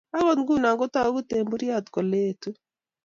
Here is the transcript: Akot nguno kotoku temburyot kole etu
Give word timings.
Akot 0.17 0.37
nguno 0.41 0.67
kotoku 0.79 1.19
temburyot 1.29 1.85
kole 1.93 2.17
etu 2.29 2.49